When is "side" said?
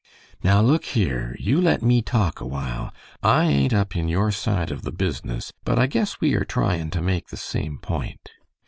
4.31-4.71